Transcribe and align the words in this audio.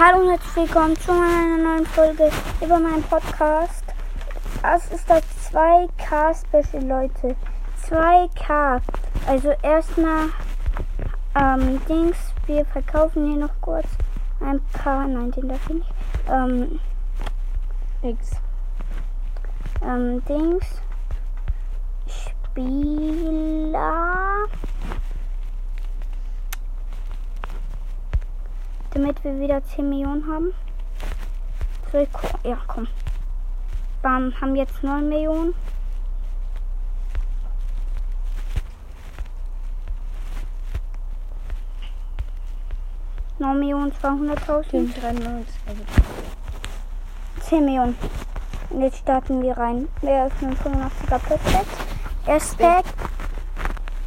Hallo 0.00 0.20
und 0.20 0.30
herzlich 0.30 0.54
willkommen 0.54 0.96
zu 0.96 1.10
einer 1.10 1.56
neuen 1.60 1.84
Folge 1.86 2.30
über 2.64 2.78
meinen 2.78 3.02
Podcast. 3.02 3.82
Das 4.62 4.86
ist 4.92 5.10
das 5.10 5.24
2K 5.50 6.36
Special, 6.36 6.84
Leute. 6.84 7.34
2K. 7.82 8.80
Also 9.26 9.54
erstmal 9.60 10.28
ähm, 11.34 11.80
Dings, 11.88 12.16
wir 12.46 12.64
verkaufen 12.66 13.26
hier 13.26 13.40
noch 13.40 13.60
kurz 13.60 13.88
ein 14.38 14.60
paar, 14.72 15.04
nein, 15.08 15.32
den 15.32 15.48
darf 15.48 15.68
ich 15.68 15.74
nicht. 15.74 15.90
Ähm, 16.30 16.78
Nix. 18.00 18.30
ähm, 19.82 20.24
Dings, 20.26 20.80
Spieler. 22.06 23.88
Damit 28.98 29.22
wir 29.22 29.38
wieder 29.38 29.62
10 29.62 29.88
Millionen 29.88 30.26
haben. 30.26 30.52
Ja, 32.42 32.58
komm. 32.66 32.88
Bam, 34.02 34.32
haben 34.40 34.56
jetzt 34.56 34.82
9 34.82 35.08
Millionen. 35.08 35.54
Neun 43.38 43.60
Millionen 43.60 43.92
200.000. 43.92 44.92
93. 45.00 45.54
Also 45.68 45.82
10 47.42 47.64
Millionen. 47.66 47.96
Und 48.70 48.82
jetzt 48.82 48.98
starten 48.98 49.40
wir 49.42 49.56
rein. 49.56 49.86
Wir 50.00 50.24
öffnen 50.24 50.56
85er 50.56 51.18
Perfekt. 51.20 51.76
Erstpack. 52.26 52.84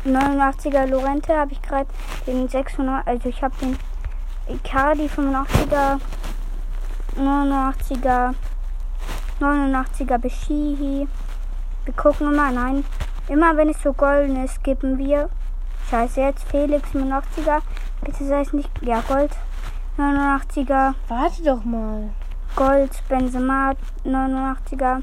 89er 0.05 0.85
Lorente 0.87 1.34
habe 1.34 1.53
ich 1.53 1.62
gerade 1.62 1.87
den 2.27 2.49
600, 2.49 3.07
also 3.07 3.29
ich 3.29 3.41
habe 3.41 3.55
den 3.62 3.77
Icardi 4.53 5.07
85er, 5.07 5.99
89er, 7.17 8.33
89er 9.39 10.17
Beshihi. 10.17 11.07
Wir 11.85 11.93
gucken 11.95 12.31
immer, 12.34 12.51
nein, 12.51 12.84
immer 13.27 13.55
wenn 13.57 13.70
es 13.70 13.81
so 13.81 13.93
golden 13.93 14.43
ist, 14.43 14.55
skippen 14.55 14.98
wir. 14.98 15.29
Scheiße, 15.89 16.21
jetzt 16.21 16.43
Felix 16.49 16.89
85er. 16.91 17.59
Bitte 18.03 18.23
sei 18.26 18.41
es 18.41 18.53
nicht, 18.53 18.70
ja, 18.81 19.01
Gold. 19.07 19.31
89er, 19.98 20.93
Warte 21.07 21.43
doch 21.43 21.63
mal. 21.63 22.09
Gold, 22.55 22.91
Benzema 23.07 23.73
89er, 24.05 25.01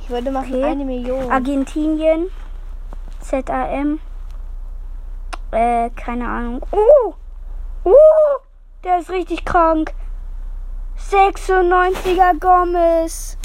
Ich 0.00 0.10
würde 0.10 0.30
machen 0.30 0.52
Okay. 0.52 0.64
eine 0.64 0.84
Million. 0.84 1.30
Argentinien, 1.30 2.26
ZAM, 3.20 4.00
äh, 5.52 5.90
keine 5.90 6.28
Ahnung. 6.28 6.62
Oh! 6.72 7.14
Oh! 7.84 8.41
Der 8.84 8.98
ist 8.98 9.10
richtig 9.10 9.44
krank. 9.44 9.92
96er 10.98 12.38
Gomez. 12.40 13.38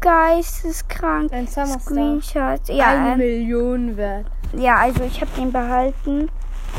Geisteskrank. 0.00 1.32
Ein. 1.32 1.48
Screenshot. 1.48 2.68
eine 2.68 2.78
Ja, 2.78 3.12
ähm, 3.12 3.18
Million 3.18 3.96
wert. 3.96 4.26
ja, 4.52 4.76
also 4.76 5.02
ich 5.02 5.20
habe 5.20 5.30
den 5.36 5.50
behalten, 5.50 6.30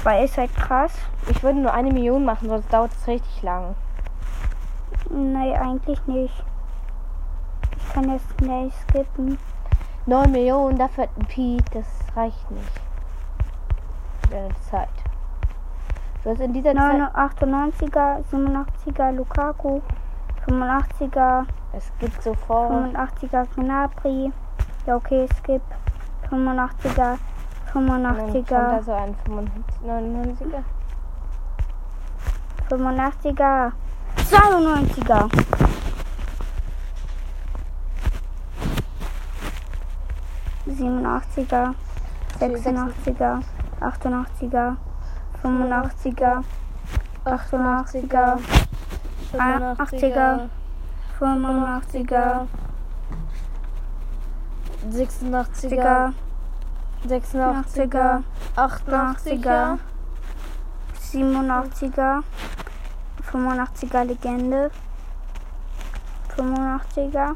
weil 0.04 0.20
er 0.20 0.26
ist 0.26 0.38
halt 0.38 0.56
krass. 0.56 0.94
Ich 1.30 1.42
würde 1.44 1.60
nur 1.60 1.74
eine 1.74 1.92
Million 1.92 2.24
machen, 2.24 2.48
sonst 2.48 2.72
dauert 2.72 2.92
es 2.94 3.08
richtig 3.08 3.42
lang. 3.42 3.76
Nee, 5.10 5.56
eigentlich 5.56 6.00
nicht. 6.06 6.44
Ich 7.78 7.94
kann 7.94 8.12
jetzt 8.12 8.26
schnell 8.40 8.72
skippen. 8.72 9.38
9 10.06 10.32
Millionen, 10.32 10.78
dafür 10.78 11.06
hat 11.06 11.18
ein 11.18 11.26
Pete, 11.26 11.64
das 11.74 11.88
reicht 12.16 12.52
nicht. 12.52 12.82
Deine 14.30 14.50
Zeit. 14.70 14.90
Du 16.26 16.32
hast 16.32 16.40
in 16.40 16.54
dieser 16.54 16.74
Zeit. 16.74 17.02
98er, 17.14 18.24
87er 18.32 19.12
Lukaku, 19.12 19.80
85er, 20.48 21.46
Es 21.72 21.92
gibt 22.00 22.24
sofort. 22.24 22.72
85er 22.72 23.46
Gnabry. 23.54 24.32
Ja, 24.88 24.96
okay, 24.96 25.28
skip. 25.38 25.62
85er, 26.32 27.18
Und 27.76 27.88
dann 27.88 28.18
kommt 28.18 28.52
da 28.52 28.80
85er, 28.80 28.82
so 28.82 28.92
ein 28.94 29.16
95er. 29.28 30.64
85er, 32.72 33.72
92er. 34.18 35.30
Siebenundachtziger, 40.66 41.76
sechsundachziger, 42.40 43.40
achtundachtziger, 43.80 44.78
fünfundachziger, 45.42 46.44
achtundachtziger, 47.24 48.40
80er, 49.34 50.50
85er, 51.20 52.48
86er, 54.92 56.14
86er, 57.08 58.24
88er, 58.56 59.80
87er, 61.12 62.24
85er 63.32 64.04
Legende, 64.04 64.72
85er. 66.38 67.36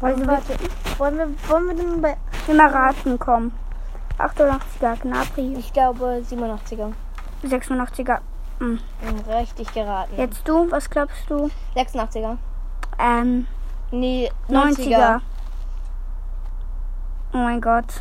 Also 0.00 0.18
wir 0.18 0.26
warte, 0.26 0.54
wollen 0.98 1.18
wir, 1.18 1.28
wollen 1.48 1.68
wir 1.68 1.74
denn 1.76 2.02
bei. 2.02 2.16
immer 2.48 2.72
raten 2.72 3.18
kommen. 3.18 3.52
88er 4.18 4.96
Gnabry, 5.02 5.54
Ich 5.58 5.72
glaube 5.72 6.22
87er. 6.28 6.92
86er. 7.44 8.18
Hm. 8.58 8.78
Richtig 9.28 9.72
geraten. 9.74 10.14
Jetzt 10.16 10.46
du, 10.46 10.70
was 10.70 10.88
glaubst 10.88 11.28
du? 11.28 11.50
86er. 11.74 12.36
Ähm, 12.98 13.46
Nee, 13.90 14.30
90er. 14.48 14.76
90er. 14.88 15.20
Oh 17.34 17.38
mein 17.38 17.60
Gott. 17.60 18.00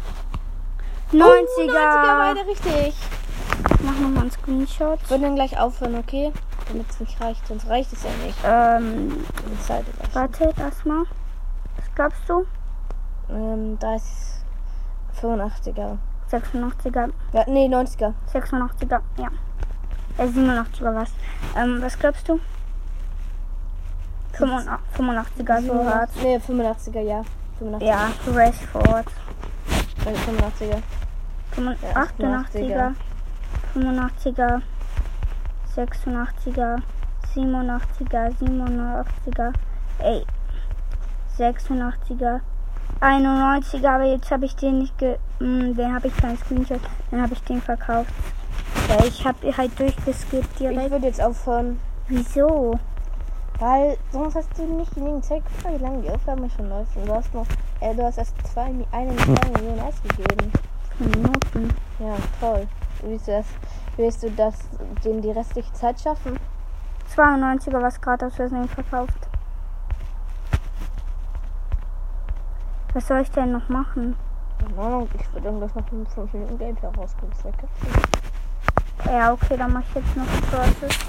90er. 1.11 1.23
Oh, 1.23 1.61
90er, 1.61 2.17
beide 2.17 2.47
richtig. 2.47 2.95
Mach 3.83 3.99
nochmal 3.99 4.21
einen 4.23 4.31
Screenshot. 4.31 5.01
Wir 5.01 5.09
würden 5.09 5.21
dann 5.23 5.35
gleich 5.35 5.57
aufhören, 5.59 5.95
okay? 5.97 6.31
Damit 6.67 6.89
es 6.89 6.99
nicht 7.01 7.19
reicht, 7.19 7.45
sonst 7.47 7.67
reicht 7.67 7.91
es 7.91 8.03
ja 8.03 8.09
nicht. 8.25 8.37
Ähm, 8.45 9.25
warte, 10.13 10.53
erstmal. 10.57 11.03
Was 11.75 11.95
glaubst 11.95 12.21
du? 12.29 12.45
ähm, 13.29 13.77
da 13.79 13.95
ist 13.95 14.30
85er. 15.19 15.97
86er. 16.31 17.09
Ja, 17.33 17.43
nee, 17.47 17.67
90er. 17.67 18.13
86er, 18.33 19.01
ja. 19.17 19.29
Äh, 20.17 20.27
87er 20.27 20.95
was. 20.95 21.09
Ähm, 21.55 21.81
was 21.81 21.97
glaubst 21.99 22.27
du? 22.27 22.39
85er, 24.97 25.61
so 25.61 25.85
hart. 25.85 26.09
Nee, 26.21 26.37
85er, 26.37 27.01
ja. 27.01 27.23
85er. 27.59 27.83
Ja, 27.83 28.11
Rashford. 28.27 29.07
Äh, 30.05 30.13
85er. 30.13 30.81
88er, 31.93 32.95
85er, 33.73 34.61
86er, 35.75 36.81
87er, 37.35 38.31
87er, 38.39 39.53
ey, 39.99 40.25
86er, 41.37 42.39
91er, 43.01 43.87
aber 43.89 44.05
jetzt 44.05 44.29
habe 44.31 44.45
ich 44.45 44.55
den 44.55 44.79
nicht 44.79 44.97
ge... 44.97 45.17
Mh, 45.39 45.73
den 45.73 45.93
habe 45.93 46.07
ich 46.07 46.15
keinen 46.17 46.37
Screenshot, 46.37 46.79
dann 47.09 47.21
habe 47.21 47.33
ich 47.33 47.41
den 47.43 47.61
verkauft. 47.61 48.13
Ja, 48.87 49.03
ich 49.05 49.25
habe 49.25 49.57
halt 49.57 49.77
durchgeskippt 49.79 50.49
Ich 50.51 50.57
direkt. 50.57 50.91
würde 50.91 51.07
jetzt 51.07 51.21
aufhören, 51.21 51.79
Wieso? 52.07 52.77
weil 53.59 53.97
sonst 54.11 54.35
hast 54.35 54.49
du 54.57 54.63
nicht 54.63 54.93
genügend 54.95 55.23
Zeit. 55.23 55.43
Guck 55.45 55.63
mal, 55.71 55.79
wie 55.79 55.83
lange 55.83 56.01
die 56.01 56.09
Aufnahme 56.09 56.49
schon 56.49 56.67
läuft. 56.67 56.95
Und 56.97 57.07
du 57.07 57.13
hast 57.13 57.31
noch, 57.33 57.45
äh, 57.79 57.93
du 57.93 58.03
hast 58.03 58.17
erst 58.17 58.35
zwei, 58.51 58.63
eine 58.91 59.15
zwei 59.15 59.49
Millionen 59.51 59.79
ausgegeben. 59.81 60.51
Minuten. 60.97 61.69
Ja, 61.99 62.15
toll. 62.39 62.67
Willst 63.03 63.27
du 63.27 63.31
das, 63.33 63.45
willst 63.97 64.23
du 64.23 64.31
das, 64.31 64.55
den 65.05 65.21
die 65.21 65.29
restliche 65.31 65.71
Zeit 65.73 65.99
schaffen? 65.99 66.37
92er, 67.15 67.81
was 67.81 68.01
gerade 68.01 68.25
aus 68.27 68.35
Versehen 68.35 68.67
verkauft. 68.67 69.27
Was 72.93 73.07
soll 73.07 73.21
ich 73.21 73.31
denn 73.31 73.51
noch 73.53 73.69
machen? 73.69 74.15
Keine 74.59 74.81
Ahnung, 74.81 75.09
ich 75.17 75.33
würde 75.33 75.47
irgendwas 75.47 75.73
nach 75.75 75.87
5 75.87 76.33
Minuten 76.33 76.57
Gameplay 76.57 76.87
rauskommen. 76.89 77.33
Das 77.43 79.05
Ja, 79.05 79.31
okay, 79.33 79.57
dann 79.57 79.73
mache 79.73 79.83
ich 79.89 79.95
jetzt 79.95 80.17
noch 80.17 80.27
ein 80.27 80.41
Process. 80.41 80.99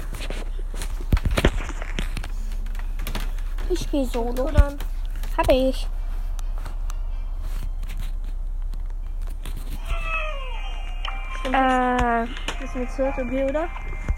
Ich 3.69 3.79
spiele 3.79 4.05
Solo. 4.05 4.49
dann? 4.51 4.77
Hab 5.37 5.49
ich. 5.49 5.87
Äh, 11.51 12.23
Ist 12.63 12.75
mir 12.75 12.87
zu 12.89 13.05
okay, 13.07 13.43
oder? 13.43 13.67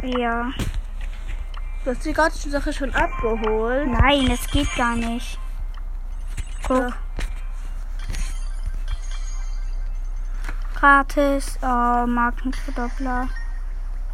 ja. 0.03 0.51
Du 1.83 1.91
hast 1.91 2.05
die 2.05 2.13
ganze 2.13 2.49
Sache 2.49 2.71
schon 2.73 2.93
abgeholt. 2.93 3.87
Nein, 3.87 4.27
das 4.29 4.47
geht 4.47 4.73
gar 4.75 4.95
nicht. 4.95 5.39
Guck. 6.67 6.79
Ja. 6.79 7.04
Gratis. 10.85 11.57
Oh, 11.63 12.05
Markenverdoppler. 12.05 13.27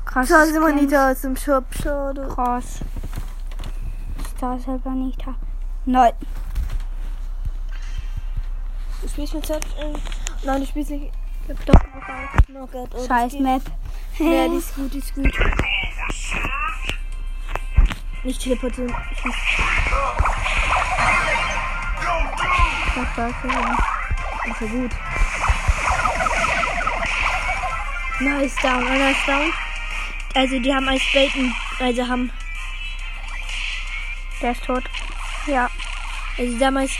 Krass. 0.06 0.30
20 0.30 0.56
Skins. 0.56 0.60
Monita 0.62 1.12
aus 1.12 1.20
dem 1.20 1.36
Shop, 1.36 1.66
schade. 1.84 2.26
Krass. 2.34 2.80
Star 4.38 4.58
selber 4.58 4.92
nicht. 4.92 5.22
Nein. 5.86 6.14
Du 9.02 9.08
spielst 9.10 9.34
mit 9.34 9.46
Zeit. 9.46 9.66
Äh, 9.82 9.98
nein, 10.46 10.62
du 10.62 10.66
spielst 10.66 10.92
nicht. 10.92 11.12
Doch. 11.66 11.82
Knockout. 12.46 12.90
Oh, 12.96 13.06
Scheiß. 13.06 13.34
Map. 13.34 13.64
Ja, 14.20 14.48
die 14.48 14.56
ist 14.60 14.74
gut, 14.74 14.94
die 14.94 15.00
ist 15.00 15.14
gut. 15.14 15.34
Nicht 18.24 18.42
teleportieren. 18.42 18.96
Ich 19.12 19.26
muss 19.26 19.36
Das 24.46 24.62
ja 24.62 24.68
gut. 24.68 25.11
Nice 28.22 28.56
down, 28.62 28.86
einer 28.88 29.12
ist 29.12 29.28
down. 29.28 29.52
Also 30.36 30.60
die 30.60 30.74
haben 30.74 30.88
als 30.88 31.02
Bacon, 31.14 31.54
also 31.80 32.08
haben, 32.08 32.32
Der 34.42 34.52
ist 34.52 34.64
tot. 34.64 34.84
Ja. 35.48 35.70
also 36.38 36.58
damals, 36.60 36.92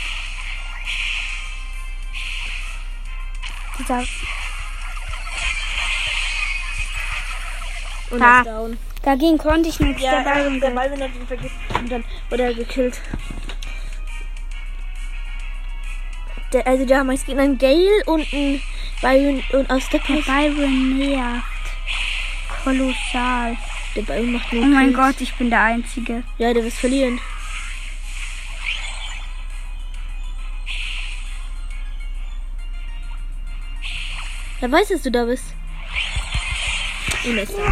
Dieser. 3.78 4.04
und 8.10 8.22
Ah. 8.22 8.38
ist 8.40 8.46
down. 8.46 8.78
Dagegen 9.02 9.38
konnte 9.38 9.68
ich 9.68 9.80
nichts 9.80 10.02
Ja, 10.02 10.22
der, 10.22 10.50
der 10.50 10.70
Ball, 10.70 10.90
wenn 10.90 11.00
er 11.00 11.08
den 11.08 11.26
vergisst, 11.26 11.54
und 11.74 11.90
dann 11.90 12.04
wurde 12.30 12.42
er 12.44 12.54
gekillt. 12.54 13.00
Der, 16.52 16.66
also 16.66 16.84
da 16.84 16.98
haben 16.98 17.10
als 17.10 17.24
Gegner 17.24 17.42
einen 17.44 17.58
Gale 17.58 18.04
und 18.06 18.20
einen 18.32 18.62
Byron 19.02 19.42
und 19.52 19.68
aus 19.70 19.88
der 19.88 20.00
Der 20.00 20.14
Pass. 20.14 20.24
Byron 20.24 20.98
nervt. 20.98 21.44
Kolossal. 22.62 23.56
Der 23.96 24.02
Byron 24.02 24.32
macht 24.32 24.52
nur 24.52 24.62
Oh 24.62 24.66
mein 24.66 24.94
Kills. 24.94 24.96
Gott, 24.96 25.20
ich 25.20 25.34
bin 25.34 25.50
der 25.50 25.60
Einzige. 25.60 26.22
Ja, 26.38 26.54
der 26.54 26.62
wird 26.62 26.72
verlieren. 26.72 27.20
Er 34.60 34.70
weiß, 34.70 34.88
dass 34.88 35.02
du 35.02 35.10
da 35.10 35.24
bist. 35.24 35.52
Ist 37.24 37.54
da. 37.58 37.62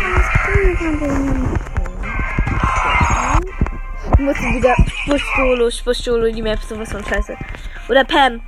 Du 4.17 4.23
musst 4.25 4.43
wieder 4.43 5.71
Spush 5.71 5.99
Solo, 5.99 6.33
die 6.33 6.43
Map 6.43 6.59
ist 6.59 6.69
sowas 6.69 6.91
von 6.91 7.05
scheiße. 7.05 7.37
Oder 7.89 8.05
Pam. 8.05 8.41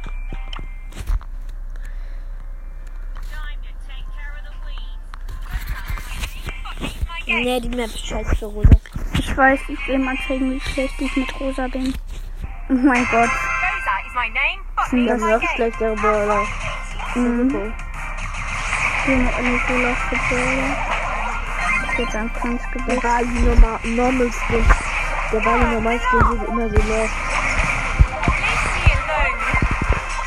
Nee, 7.43 7.61
die 7.61 7.69
Map 7.71 7.87
ist 7.87 8.07
scheiße 8.07 8.37
für 8.37 8.47
Rosa. 8.47 8.71
Ich 9.19 9.37
weiß, 9.37 9.59
ich 9.67 9.89
will 9.89 9.99
mal 9.99 10.17
zeigen, 10.29 10.53
wie 10.53 10.61
schlecht 10.61 10.95
ich 11.01 11.17
mit 11.17 11.41
Rosa 11.41 11.67
bin. 11.67 11.93
Oh 12.69 12.75
mein 12.75 13.05
Gott. 13.11 13.29
Rosa 13.29 13.95
is 14.07 14.15
my 14.15 14.29
name, 14.29 14.63
but 14.77 14.85
Sind 14.91 15.05
means 15.07 15.11
das 15.11 15.21
my 15.23 15.31
noch 15.33 15.41
game. 15.41 15.49
schlechtere 15.57 15.95
Brawler. 15.97 16.47
Mhm. 17.17 17.73
Ich 18.99 19.07
bin 19.07 19.29
eine 19.29 19.61
so 19.67 19.77
lachte 19.77 20.17
Bälle. 20.29 20.77
Jetzt 21.99 22.15
ein 22.15 22.31
Der 22.33 22.41
Tanzgebiet. 22.43 23.03
Bali 23.03 23.27
normal, 23.27 23.79
normal 23.87 24.31
Skin. 24.33 24.65
Der 25.33 25.41
Bali 25.41 25.65
normal 25.75 25.99
Skin 26.01 26.39
sieht 26.39 26.49
immer 26.49 26.69
so 26.71 26.77
los. 26.77 27.11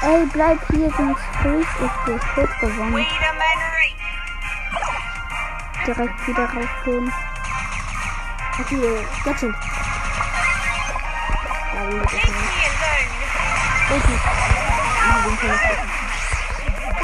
Ey, 0.02 0.26
bleib 0.34 0.60
hier, 0.70 0.92
sonst 0.98 1.22
sprich 1.34 1.68
ich 1.82 2.06
dir. 2.06 2.20
Shit 2.36 2.60
gewonnen. 2.60 3.06
Kann 5.86 6.10
ich 6.10 6.28
nicht. 6.28 7.16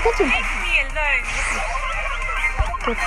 Gatchen. 0.03 0.27
Leave 0.27 0.53
me 0.61 0.73
alone. 0.89 1.23
Gut. 2.85 2.97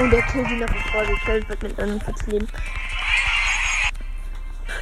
Und 0.00 0.10
der 0.10 0.22
killt 0.22 0.50
ihn 0.50 0.58
noch 0.58 0.66
bevor 0.66 1.04
der 1.04 1.14
gekillt 1.14 1.48
wird 1.48 1.62
mit 1.62 1.78
49 1.78 2.26
Leben. 2.26 2.48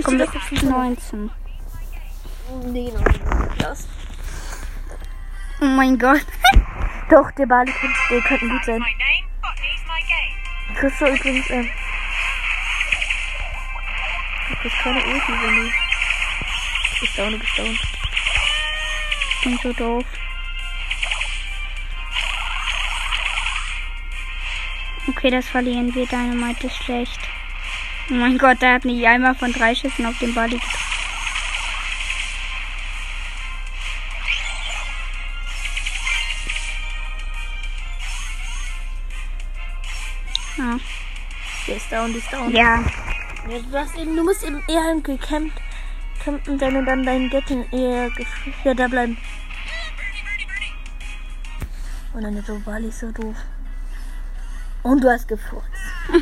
Komm, 0.04 0.18
doch 0.18 0.32
das 0.32 0.52
ist 0.52 0.62
19. 0.62 1.30
Nee, 2.64 2.92
noch 2.92 3.04
nicht. 3.04 3.62
Los. 3.62 3.88
Oh 5.60 5.64
mein 5.64 5.98
Gott. 5.98 6.24
Doch, 7.10 7.30
der 7.32 7.46
Bali 7.46 7.72
könnte, 7.72 8.28
könnte 8.28 8.48
gut 8.48 8.64
sein. 8.64 8.84
Kriegst 10.74 11.00
du 11.00 11.06
übrigens, 11.06 11.50
ähm. 11.50 11.70
Du 14.48 14.56
kriegst 14.56 14.78
keine 14.78 14.98
Ulti, 14.98 15.32
wenn 15.32 15.56
du. 15.56 15.62
Du 15.62 17.00
bist 17.00 17.18
down, 17.18 17.32
du 17.32 17.38
bist 17.38 17.58
down. 17.58 17.78
Ich 19.30 19.44
bin 19.44 19.58
so 19.62 19.72
doof. 19.72 20.04
Okay, 25.08 25.30
das 25.30 25.48
verlieren 25.48 25.94
wir. 25.94 26.06
Dynamite 26.06 26.66
ist 26.66 26.84
schlecht. 26.84 27.20
Oh 28.10 28.14
mein 28.14 28.36
Gott, 28.36 28.60
der 28.60 28.74
hat 28.74 28.84
nicht 28.84 29.06
einmal 29.06 29.34
von 29.34 29.52
drei 29.52 29.74
Schüssen 29.74 30.04
auf 30.04 30.18
den 30.18 30.34
Ball 30.34 30.48
getroffen. 30.50 30.77
Down, 42.08 42.12
der 42.12 42.22
ist 42.22 42.32
down. 42.32 42.52
Ja, 42.52 42.84
Ja, 43.50 43.58
du, 43.58 43.78
hast 43.78 43.96
eben, 43.96 44.16
du 44.16 44.24
musst 44.24 44.44
eben 44.44 44.62
eher 44.68 44.94
gecampt 45.02 45.52
campen, 46.22 46.58
dann 46.58 46.76
und 46.76 46.86
dann 46.86 47.04
dein 47.04 47.30
Getting 47.30 47.64
eher 47.70 48.10
ja, 48.64 48.74
da 48.74 48.88
bleiben. 48.88 49.16
Und 52.12 52.22
dann 52.22 52.34
der 52.34 52.52
Bali 52.64 52.88
ist 52.88 53.00
so 53.00 53.12
doof. 53.12 53.36
Und 54.82 55.02
du 55.02 55.10
hast 55.10 55.28
gefurzt. 55.28 55.66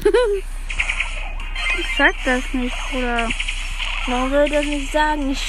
sag 1.99 2.15
das 2.25 2.43
nicht, 2.53 2.77
Bruder. 2.91 3.29
Warum 4.07 4.31
soll 4.31 4.45
ich 4.45 4.53
das 4.53 4.65
nicht 4.65 4.93
sagen? 4.93 5.31
Es 5.31 5.41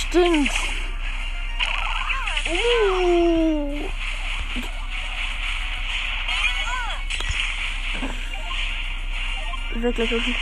Uh. 9.78 9.82
Wirklich, 9.82 10.10
wirklich. 10.12 10.36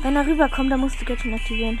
Wenn 0.00 0.16
er 0.16 0.26
rüberkommt, 0.26 0.70
dann 0.70 0.80
musst 0.80 1.00
du 1.00 1.04
Göttin 1.04 1.34
aktivieren. 1.34 1.78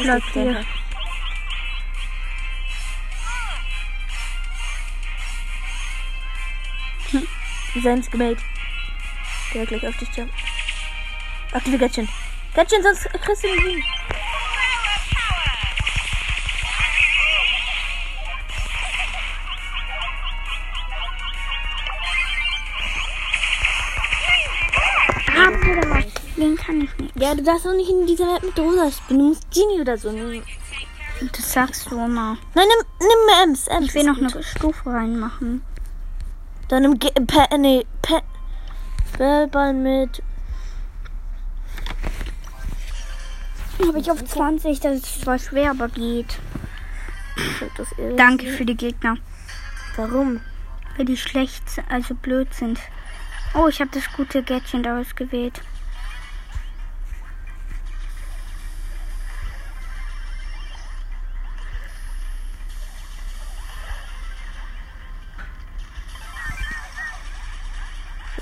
Bleib 0.00 0.22
hier. 0.32 0.64
Seins 7.82 8.10
gemeldet. 8.10 8.57
Der 9.54 9.64
gleich 9.64 9.86
auf 9.86 9.96
dich 9.96 10.08
jump. 10.14 10.30
Aktive 11.52 11.78
Gatchen. 11.78 12.08
Gatchen, 12.54 12.82
sonst 12.82 13.08
kriegst 13.20 13.44
du. 13.44 13.48
Ah, 25.34 25.50
Bruder. 25.50 26.04
Den 26.36 26.56
kann 26.56 26.82
ich 26.82 26.98
nicht. 26.98 27.16
Ja, 27.18 27.34
du 27.34 27.42
darfst 27.42 27.66
auch 27.66 27.74
nicht 27.74 27.88
in 27.88 28.06
dieser 28.06 28.26
Map 28.26 28.42
mit 28.42 28.58
Rosa 28.58 28.92
spielen. 28.92 29.18
Du 29.18 29.28
musst 29.28 29.50
Genie 29.50 29.80
oder 29.80 29.96
so 29.96 30.12
nehmen. 30.12 30.42
Das 31.32 31.52
sagst 31.52 31.90
du 31.90 31.96
immer. 31.96 32.36
Nein, 32.54 32.66
nimm, 32.68 32.86
nimm 33.00 33.44
Ems. 33.44 33.66
Ems 33.66 33.86
Ich 33.86 33.94
will 33.94 34.04
noch 34.04 34.18
eine 34.18 34.42
Stufe 34.42 34.90
reinmachen. 34.90 35.62
Dann 36.68 36.82
nimm 36.82 36.98
Ge 36.98 37.10
Pe 37.12 37.58
nee, 37.58 37.86
Pe 38.02 38.20
Bellball 39.18 39.74
mit. 39.74 40.22
Habe 43.84 43.98
ich 43.98 44.10
auf 44.10 44.24
20, 44.24 44.78
das 44.78 44.98
ist 44.98 45.22
zwar 45.22 45.38
schwer, 45.40 45.70
aber 45.70 45.88
geht. 45.88 46.38
Danke 48.16 48.46
für 48.46 48.64
die 48.64 48.76
Gegner. 48.76 49.16
Warum? 49.96 50.40
Weil 50.96 51.06
die 51.06 51.16
schlecht, 51.16 51.64
also 51.88 52.14
blöd 52.14 52.54
sind. 52.54 52.78
Oh, 53.54 53.66
ich 53.66 53.80
habe 53.80 53.90
das 53.92 54.12
gute 54.12 54.42
Gadget 54.42 54.86
ausgewählt. 54.86 55.60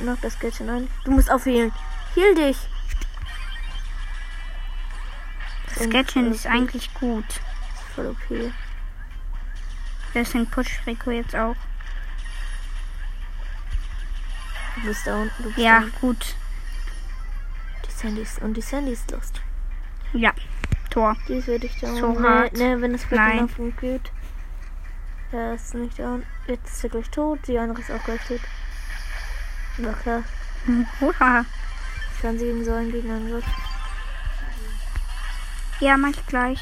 Noch 0.06 0.20
das 0.20 0.38
Gadget 0.38 0.68
ein. 0.68 0.88
Du 1.04 1.10
musst 1.10 1.30
aufhehlen. 1.30 1.72
Heal 2.14 2.34
dich. 2.34 2.56
Das 5.74 5.90
Gadget 5.90 6.32
ist 6.32 6.46
eigentlich 6.46 6.92
gut. 6.94 7.24
voll 7.94 8.06
okay. 8.06 8.52
Deswegen 10.14 10.46
pusht 10.46 10.80
Rico 10.86 11.10
jetzt 11.10 11.36
auch. 11.36 11.56
Du 14.76 14.82
bist 14.82 15.06
down. 15.06 15.30
Du 15.38 15.44
bist 15.44 15.58
Ja, 15.58 15.80
down. 15.80 15.92
gut. 16.00 16.34
Die 17.86 17.90
Sandy 17.90 18.22
ist, 18.22 18.40
und 18.40 18.54
die 18.54 18.62
Sandy 18.62 18.92
ist 18.92 19.10
lost. 19.10 19.40
Ja. 20.12 20.32
Tor. 20.90 21.16
Die 21.28 21.34
ist 21.34 21.46
wirklich 21.48 21.78
down. 21.80 21.96
So 21.96 22.12
nee, 22.12 22.26
hart. 22.26 22.52
Nee, 22.54 22.80
wenn 22.80 22.94
es 22.94 23.10
Nein. 23.10 23.48
geht. 23.80 24.10
Er 25.32 25.54
ist 25.54 25.74
nicht 25.74 25.98
down. 25.98 26.24
Jetzt 26.46 26.68
ist 26.72 26.84
er 26.84 26.90
gleich 26.90 27.10
tot. 27.10 27.40
Die 27.46 27.58
andere 27.58 27.80
ist 27.80 27.90
auch 27.90 28.02
gleich 28.04 28.24
tot. 28.26 28.40
Klar. 29.76 30.24
Hurra. 31.00 31.44
Ich 32.14 32.22
kann 32.22 32.38
sie 32.38 32.46
gegen 32.46 32.64
so 32.64 32.72
einen 32.72 32.90
Gegenangriff. 32.90 33.44
Ja, 35.80 35.98
mach 35.98 36.08
ich 36.08 36.26
gleich. 36.26 36.60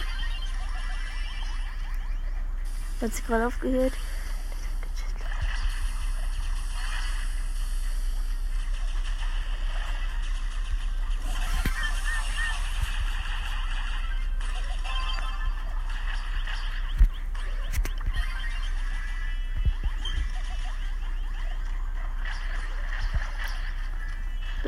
Hat 3.00 3.14
sie 3.14 3.22
gerade 3.22 3.46
aufgehört. 3.46 3.92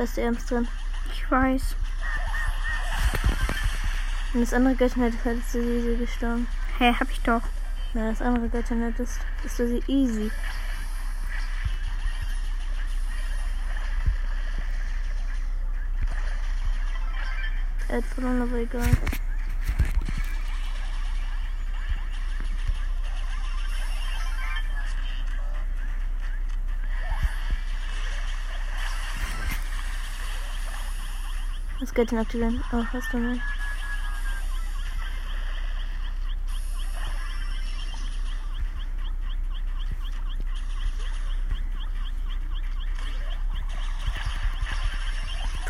Ist 0.06 0.18
Ernst 0.18 0.50
drin. 0.50 0.68
Ich 1.12 1.30
weiß. 1.30 1.74
Wenn 4.32 4.40
das 4.40 4.54
andere 4.54 4.76
Göttchen 4.76 5.02
hätte, 5.02 5.16
hättest 5.24 5.54
du 5.54 5.62
sie 5.62 5.78
easy 5.78 5.96
gestorben. 5.96 6.46
Hä, 6.78 6.94
hab 6.98 7.10
ich 7.10 7.20
doch. 7.22 7.42
Wenn 7.92 8.08
das 8.08 8.22
andere 8.22 8.48
Göttchen 8.48 8.82
hättest, 8.82 9.20
bist 9.42 9.58
du 9.58 9.66
sie 9.66 9.82
easy. 9.88 10.30
Hat 17.88 18.04
verloren, 18.04 18.42
aber 18.42 18.56
egal. 18.58 18.88
Göttchen 31.96 32.18
aktivieren. 32.18 32.62
Oh, 32.72 32.84
hast 32.92 33.10
du 33.10 33.16
nicht. 33.16 33.40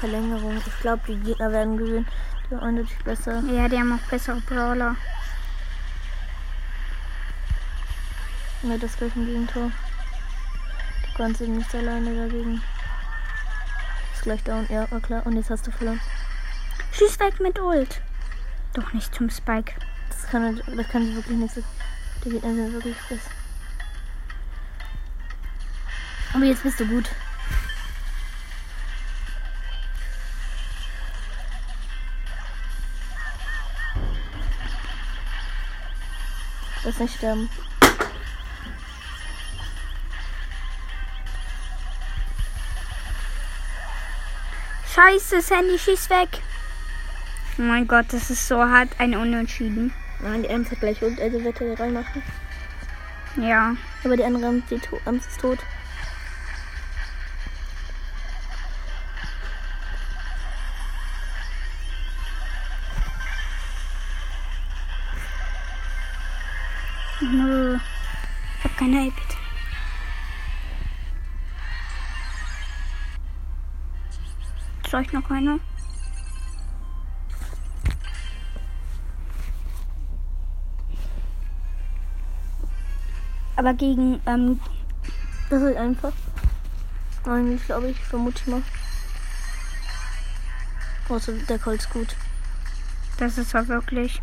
Verlängerung. 0.01 0.57
Ich 0.67 0.81
glaube, 0.81 1.03
die 1.07 1.17
Gegner 1.21 1.53
werden 1.53 1.77
gewinnen. 1.77 2.07
Die 2.47 2.51
waren 2.51 2.61
eindeutig 2.61 2.99
besser. 3.05 3.41
Ja, 3.45 3.69
die 3.69 3.79
haben 3.79 3.93
auch 3.93 4.11
bessere 4.11 4.41
Brawler. 4.41 4.97
Mit 8.63 8.83
das 8.83 8.97
gleich 8.97 9.15
ein 9.15 9.27
Gegentor. 9.27 9.71
Du 9.71 11.17
kannst 11.17 11.41
ihn 11.41 11.57
nicht 11.57 11.73
alleine 11.73 12.17
dagegen. 12.17 12.61
Ist 14.13 14.23
gleich 14.25 14.43
down. 14.43 14.67
Ja, 14.69 14.91
war 14.91 14.99
klar. 14.99 15.25
Und 15.25 15.37
jetzt 15.37 15.51
hast 15.51 15.69
du 15.69 15.71
verloren. 15.71 16.01
Schieß 16.97 17.21
weg 17.21 17.41
mit 17.41 17.59
Ult. 17.59 18.01
Doch 18.73 18.91
nicht 18.95 19.15
zum 19.15 19.29
Spike. 19.29 19.75
Das 20.09 20.31
kann, 20.31 20.63
das 20.77 20.89
kann 20.89 21.05
sie 21.05 21.15
wirklich 21.15 21.37
nicht 21.37 21.55
so. 21.55 21.63
Die 22.25 22.31
Gegner 22.31 22.55
sind 22.55 22.73
wirklich 22.73 22.97
friss. 22.97 23.21
Aber 26.33 26.45
jetzt 26.45 26.63
bist 26.63 26.81
du 26.81 26.87
gut. 26.87 27.11
Lass 36.83 36.99
nicht 36.99 37.15
sterben. 37.17 37.51
Scheiße, 44.95 45.43
Sandy, 45.43 45.79
schieß 45.79 46.09
weg. 46.09 46.41
Oh 47.59 47.63
mein 47.63 47.89
Gott, 47.89 48.07
das 48.11 48.29
ist 48.31 48.47
so 48.49 48.59
hart. 48.59 48.91
Ein 48.99 49.15
Unentschieden. 49.15 49.93
Nein, 50.21 50.43
die 50.43 50.49
Ems 50.49 50.71
hat 50.71 50.81
gleich 50.81 51.03
und 51.03 51.19
also 51.19 51.43
wird 51.43 51.61
er 51.61 51.79
reinmachen. 51.81 52.23
Ja. 53.37 53.75
Aber 54.05 54.17
die 54.17 54.25
andere 54.25 54.47
Ems, 54.47 54.65
die 54.71 54.79
to 54.79 54.99
Ems 55.07 55.27
ist 55.27 55.41
tot. 55.41 55.59
Nö. 67.23 67.79
Ich 68.59 68.65
hab 68.65 68.77
keine 68.77 69.07
iPad. 69.07 69.37
Soll 74.91 75.03
ich 75.03 75.13
noch 75.13 75.31
eine? 75.31 75.59
Aber 83.57 83.75
gegen, 83.75 84.21
ähm, 84.27 84.61
Das 85.51 85.63
ist 85.63 85.77
einfach. 85.77 86.13
Eigentlich 87.25 87.65
glaube 87.65 87.89
ich, 87.89 87.99
vermute 87.99 88.41
ich 88.41 88.47
mal. 88.47 88.63
Außer 91.09 91.33
der 91.33 91.59
Colt 91.59 91.81
ist 91.81 91.91
gut. 91.91 92.17
das 93.19 93.39
ist 93.39 93.55
auch 93.57 93.67
wirklich. 93.69 94.21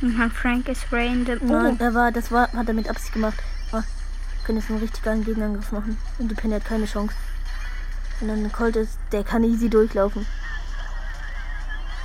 Und 0.00 0.18
Herr 0.18 0.30
Frank 0.30 0.68
ist 0.68 0.86
random. 0.92 1.38
Nein, 1.42 1.76
Oh, 1.80 1.82
er 1.82 1.94
war, 1.94 2.12
das 2.12 2.30
war, 2.30 2.52
hat 2.52 2.68
er 2.68 2.74
mit 2.74 2.88
Absicht 2.88 3.12
gemacht. 3.12 3.36
Wir 3.70 3.84
können 4.46 4.58
jetzt 4.58 4.70
einen 4.70 4.80
richtig 4.80 5.02
geilen 5.04 5.24
Gegenangriff 5.24 5.70
machen. 5.70 5.96
Und 6.18 6.28
die 6.28 6.34
Penny 6.34 6.54
hat 6.54 6.64
keine 6.64 6.86
Chance. 6.86 7.14
Und 8.20 8.28
dann 8.28 8.42
der 8.42 8.50
Colt 8.52 8.74
ist, 8.76 8.98
der 9.12 9.22
kann 9.22 9.44
easy 9.44 9.70
durchlaufen. 9.70 10.26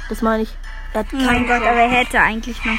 Das 0.10 0.22
meine 0.22 0.44
ich. 0.44 0.56
Er 0.94 1.00
hat 1.00 1.08
oh 1.14 1.16
mein 1.16 1.48
Gott, 1.48 1.58
Chance. 1.58 1.70
aber 1.70 1.80
er 1.80 1.90
hätte 1.90 2.20
eigentlich 2.22 2.64
noch. 2.64 2.78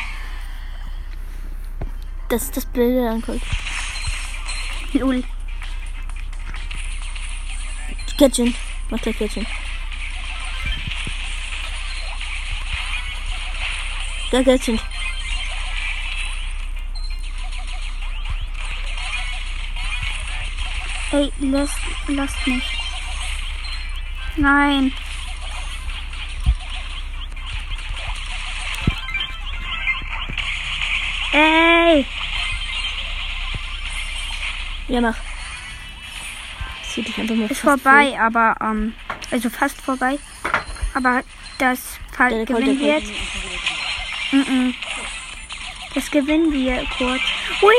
Das 2.28 2.42
ist 2.42 2.56
das 2.58 2.66
Blöde 2.66 3.08
an 3.08 3.22
Colt. 3.22 3.40
Lul. 4.92 5.24
Catchen. 8.18 8.54
Mach 8.90 9.00
gleich 9.00 9.16
Catchen. 9.16 9.46
Ja, 14.30 14.42
Catchen. 14.42 14.78
Ey, 21.12 21.32
lass, 21.38 21.70
lasst 22.08 22.46
mich. 22.46 22.64
Nein. 24.36 24.92
Ey! 31.32 31.67
Ja, 34.88 35.00
mach. 35.02 35.16
Zieh 36.82 37.02
dich 37.02 37.18
einfach 37.18 37.34
mal 37.34 37.50
Ist 37.50 37.60
vorbei, 37.60 38.18
aber, 38.18 38.56
ähm, 38.60 38.94
also 39.30 39.50
fast 39.50 39.80
vorbei. 39.80 40.18
Aber 40.94 41.22
das 41.58 41.98
Fall 42.12 42.30
Der 42.30 42.46
Colt, 42.46 42.58
gewinnen 42.64 42.78
der 42.78 42.86
wir 42.86 42.98
jetzt. 42.98 43.12
Mm 44.32 44.36
-mm. 44.36 44.74
Das 45.94 46.10
gewinnen 46.10 46.52
wir 46.52 46.86
kurz. 46.96 47.20
Hui! 47.60 47.74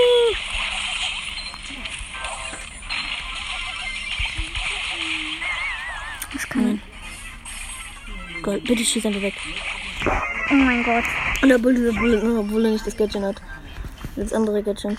Das 6.33 6.47
kann 6.49 6.63
Nein. 6.63 6.81
Gold, 8.43 8.63
bitte 8.63 8.85
schieß 8.85 9.05
einfach 9.05 9.21
weg. 9.21 9.33
Oh 10.51 10.53
mein 10.53 10.83
Gott. 10.83 11.03
Und 11.41 11.53
obwohl, 11.53 11.89
obwohl, 11.89 12.37
obwohl 12.39 12.65
er 12.65 12.71
nicht 12.71 12.85
das 12.85 12.95
Gadget 12.95 13.23
hat. 13.23 13.41
Das 14.15 14.33
andere 14.33 14.61
Gadget. 14.63 14.97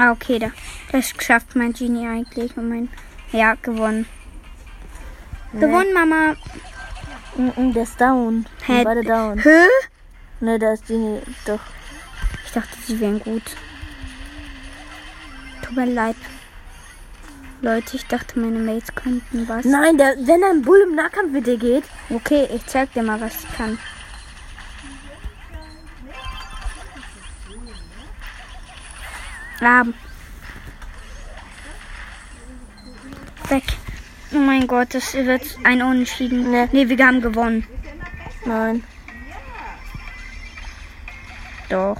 Ah, 0.00 0.12
okay, 0.12 0.38
da, 0.38 0.50
das 0.92 1.12
schafft 1.18 1.56
mein 1.56 1.74
Genie 1.74 2.08
eigentlich. 2.08 2.56
Und 2.56 2.70
mein, 2.70 2.88
ja, 3.32 3.54
gewonnen. 3.60 4.06
Gewonnen, 5.52 5.92
Mama. 5.92 6.36
Mhm, 7.36 7.74
der 7.74 7.82
ist 7.82 8.00
down. 8.00 8.46
Hä? 8.66 8.82
Beide 8.82 9.04
down. 9.04 9.38
Hä? 9.38 9.66
Ne, 10.40 10.58
da 10.58 10.72
ist 10.72 10.88
die. 10.88 11.20
Doch. 11.44 11.60
Ich 12.46 12.52
dachte, 12.52 12.70
sie 12.86 12.98
wären 12.98 13.20
gut. 13.20 13.42
Tut 15.60 15.76
mir 15.76 15.84
leid. 15.84 16.16
Leute, 17.60 17.96
ich 17.96 18.06
dachte, 18.06 18.40
meine 18.40 18.58
Mates 18.58 18.94
könnten 18.94 19.46
was. 19.48 19.66
Nein, 19.66 19.98
der, 19.98 20.16
wenn 20.16 20.42
ein 20.44 20.62
Bull 20.62 20.80
im 20.80 20.94
Nahkampf 20.94 21.30
mit 21.30 21.46
dir 21.46 21.58
geht. 21.58 21.84
Okay, 22.08 22.48
ich 22.54 22.64
zeig 22.64 22.94
dir 22.94 23.02
mal, 23.02 23.20
was 23.20 23.44
ich 23.44 23.52
kann. 23.54 23.78
Ah. 29.60 29.84
Weg. 33.48 33.64
Oh 34.32 34.38
mein 34.38 34.66
Gott, 34.66 34.94
das 34.94 35.12
wird 35.14 35.42
ein 35.64 35.82
Unentschieden. 35.82 36.50
Nee. 36.50 36.68
Nee, 36.72 36.88
wir 36.88 37.06
haben 37.06 37.20
gewonnen. 37.20 37.66
Nein. 38.44 38.84
Doch. 41.68 41.96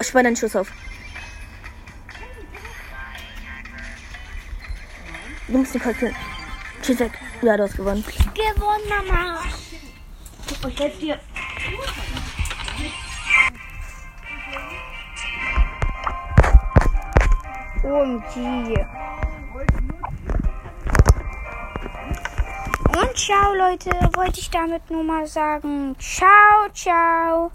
Spann 0.00 0.24
deinen 0.24 0.36
Schuss 0.36 0.56
auf. 0.56 0.70
Du 5.46 5.58
musst 5.58 5.74
den 5.74 5.82
killen. 5.82 6.14
Tschüss 6.82 6.98
weg. 6.98 7.12
Ja, 7.42 7.56
du 7.56 7.62
hast 7.62 7.76
gewonnen. 7.76 8.04
Gewonnen, 8.34 8.88
Mama. 8.88 9.40
Ich 10.68 10.78
helfe 10.78 11.00
dir. 11.00 11.20
OMG. 17.88 18.86
Und 23.00 23.16
ciao, 23.16 23.54
Leute. 23.54 23.90
Wollte 24.14 24.40
ich 24.40 24.50
damit 24.50 24.90
nur 24.90 25.02
mal 25.04 25.26
sagen. 25.26 25.96
Ciao, 25.98 26.68
ciao. 26.74 27.50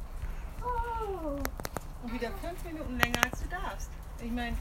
Und 2.03 2.13
wieder 2.13 2.31
fünf 2.41 2.63
Minuten 2.65 2.97
länger 2.97 3.19
als 3.23 3.41
du 3.41 3.49
darfst. 3.49 3.89
Ich 4.23 4.31
meine, 4.31 4.55